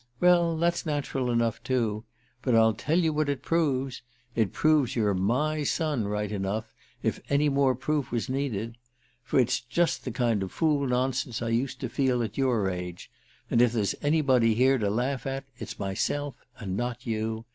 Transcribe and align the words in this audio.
Well, 0.19 0.57
that's 0.57 0.83
natural 0.83 1.29
enough, 1.29 1.61
too; 1.61 2.05
but 2.41 2.55
I'll 2.55 2.73
tell 2.73 2.97
you 2.97 3.13
what 3.13 3.29
it 3.29 3.43
proves. 3.43 4.01
It 4.33 4.51
proves 4.51 4.95
you're 4.95 5.13
my 5.13 5.61
son 5.61 6.05
right 6.07 6.31
enough, 6.31 6.73
if 7.03 7.19
any 7.29 7.49
more 7.49 7.75
proof 7.75 8.11
was 8.11 8.27
needed. 8.27 8.77
For 9.23 9.39
it's 9.39 9.59
just 9.59 10.03
the 10.03 10.09
kind 10.09 10.41
of 10.41 10.51
fool 10.51 10.87
nonsense 10.87 11.43
I 11.43 11.49
used 11.49 11.79
to 11.81 11.87
feel 11.87 12.23
at 12.23 12.35
your 12.35 12.67
age 12.67 13.11
and 13.51 13.61
if 13.61 13.73
there's 13.73 13.93
anybody 14.01 14.55
here 14.55 14.79
to 14.79 14.89
laugh 14.89 15.27
at 15.27 15.43
it's 15.59 15.77
myself, 15.77 16.33
and 16.57 16.75
not 16.75 17.05
you. 17.05 17.45